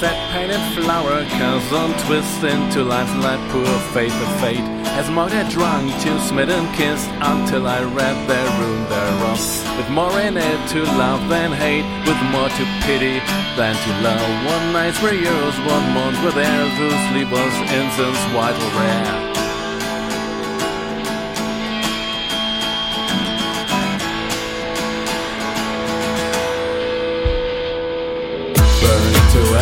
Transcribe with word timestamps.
fat 0.00 0.18
painted 0.32 0.60
flower 0.76 1.24
comes 1.40 1.72
on 1.72 1.88
twist 2.04 2.44
into 2.44 2.84
life 2.84 3.08
like 3.24 3.40
poor 3.50 3.66
faith 3.94 4.12
of 4.12 4.40
fate. 4.40 4.66
As 5.00 5.08
more 5.10 5.28
drunk 5.28 5.92
to 6.02 6.18
smitten 6.20 6.66
kissed 6.72 7.08
until 7.20 7.66
I 7.66 7.82
read 7.82 8.16
their 8.28 8.48
room 8.60 8.82
thereof. 8.88 9.40
With 9.76 9.90
more 9.90 10.20
in 10.20 10.36
it 10.36 10.60
to 10.72 10.82
love 11.00 11.28
than 11.28 11.52
hate, 11.52 11.88
with 12.04 12.20
more 12.32 12.48
to 12.48 12.64
pity 12.84 13.20
than 13.56 13.74
to 13.74 13.90
love. 14.04 14.28
One 14.44 14.72
nights 14.72 15.00
were 15.02 15.16
yours, 15.16 15.56
one 15.64 15.86
month 15.96 16.22
were 16.22 16.32
theirs, 16.32 16.72
whose 16.76 17.02
sleep 17.08 17.30
was 17.30 17.54
incense 17.72 18.20
white 18.36 18.56
or 18.56 18.72
rare. 18.80 19.35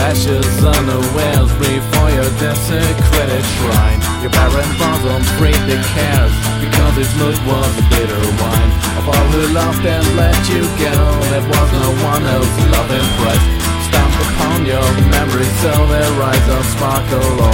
Ashes 0.05 0.45
unawares 0.61 1.51
before 1.57 2.11
your 2.13 2.31
desecrated 2.37 3.45
shrine. 3.57 4.01
Your 4.21 4.33
barren 4.37 4.71
bosom 4.77 5.23
freed 5.41 5.63
the 5.65 5.79
cares 5.97 6.35
because 6.61 6.95
its 7.01 7.13
mood 7.17 7.39
was 7.49 7.73
a 7.81 7.85
bitter 7.89 8.25
wine. 8.41 8.71
Of 9.01 9.05
all 9.09 9.29
who 9.33 9.43
loved 9.57 9.85
and 9.85 10.05
let 10.21 10.37
you 10.53 10.63
go, 10.77 10.97
there 11.33 11.47
was 11.49 11.69
no 11.81 11.89
one 12.05 12.25
else 12.37 12.53
love 12.73 12.91
impressed. 13.01 13.49
Stamp 13.89 14.15
upon 14.29 14.59
your 14.69 14.89
memory 15.09 15.49
so 15.65 15.73
their 15.89 16.13
eyes 16.29 16.45
don't 16.49 16.69
sparkle 16.77 17.54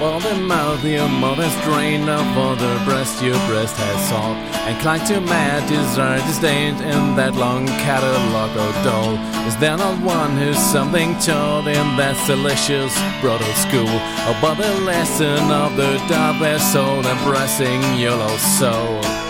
All 0.00 0.18
the 0.18 0.34
mouth 0.34 0.84
your 0.84 1.08
mother's 1.08 1.54
drained, 1.62 2.10
of 2.10 2.36
all 2.36 2.56
the 2.56 2.82
breast 2.84 3.22
your 3.22 3.38
breast 3.46 3.76
has 3.76 4.08
sought, 4.08 4.36
and 4.66 4.78
clung 4.80 5.00
to 5.06 5.20
mad 5.20 5.68
desire 5.68 6.18
disdained 6.26 6.80
in 6.80 7.16
that 7.16 7.34
long 7.36 7.66
catalogue 7.66 8.56
of 8.56 8.74
dole. 8.84 9.16
Is 9.46 9.56
there 9.58 9.76
not 9.76 10.02
one 10.02 10.36
who's 10.36 10.58
something 10.58 11.16
told 11.18 11.68
in 11.68 11.86
that 11.96 12.16
delicious 12.26 12.92
brutal 13.20 13.54
school 13.54 13.94
about 14.28 14.58
the 14.58 14.74
lesson 14.84 15.50
of 15.50 15.76
the 15.76 15.96
dark 16.08 16.60
soul 16.60 17.06
embracing 17.06 17.80
your 17.98 18.16
lost 18.16 18.58
soul? 18.58 19.23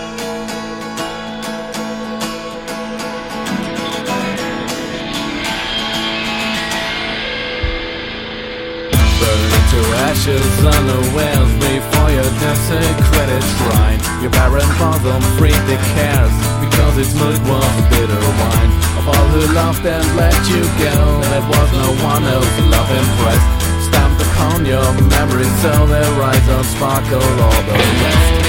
To 9.74 9.80
ashes 10.06 10.46
unawares 10.62 11.50
before 11.58 12.10
your 12.14 12.30
desecrated 12.38 13.44
shrine. 13.56 14.00
Your 14.22 14.30
barren 14.30 14.68
bosom 14.78 15.22
freed 15.38 15.62
the 15.66 15.78
cares 15.96 16.34
because 16.62 16.94
its 16.98 17.14
mood 17.18 17.40
was 17.48 17.74
bitter 17.90 18.22
wine. 18.38 18.72
Of 18.98 19.04
all 19.08 19.28
who 19.34 19.42
loved 19.52 19.84
and 19.86 20.06
let 20.16 20.36
you 20.48 20.62
go, 20.78 20.96
there 21.30 21.46
was 21.50 21.68
no 21.74 21.88
one 22.06 22.24
else 22.24 22.54
love 22.70 22.90
impressed. 22.90 23.50
Stamped 23.88 24.20
upon 24.22 24.64
your 24.64 24.88
memory 25.10 25.48
so 25.62 25.72
their 25.86 26.14
eyes 26.22 26.46
don't 26.46 26.64
sparkle 26.64 27.22
all 27.42 27.62
the 27.68 27.74
rest. 27.74 28.43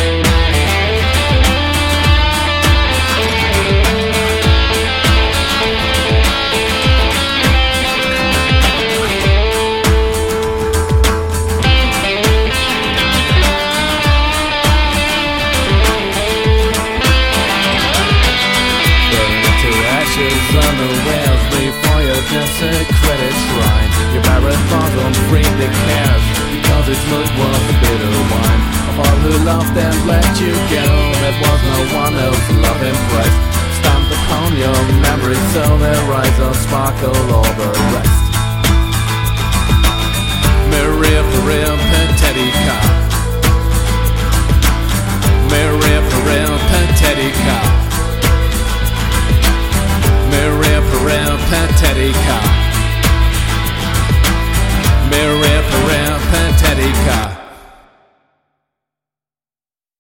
Unawares 20.76 21.44
before 21.56 22.02
your 22.04 22.22
desecrated 22.28 23.36
shrine. 23.48 23.90
Your 24.12 24.24
barren 24.28 24.62
bosom 24.68 25.14
freed 25.32 25.54
the 25.60 25.70
cares 25.72 26.26
because 26.52 26.86
its 26.92 27.04
mood 27.08 27.30
was 27.40 27.64
bitter 27.80 28.16
wine. 28.32 28.62
Of 28.92 28.96
all 29.00 29.18
who 29.24 29.34
loved 29.48 29.76
and 29.76 30.00
let 30.08 30.28
you 30.40 30.52
go, 30.52 30.88
there 31.24 31.38
was 31.40 31.60
no 31.72 31.80
one 32.04 32.16
else 32.20 32.46
love 32.60 32.82
impressed. 32.84 33.42
Stamped 33.80 34.12
upon 34.20 34.50
your 34.60 34.80
memory 35.00 35.40
so 35.56 35.64
their 35.80 36.04
eyes 36.12 36.36
will 36.40 36.58
sparkle 36.68 37.20
all 37.32 37.52
the 37.60 37.70
rest. 37.96 38.24
Maria 40.72 41.24
Perea 41.32 41.74
Patetica. 41.90 42.78
Maria 45.52 46.00
Perea 46.12 46.52
Patetica. 46.68 47.56
Mary 47.56 47.75
Patetica. 52.06 52.40
Mary 55.10 55.64
Perel 55.70 56.20
Patetica. 56.30 57.45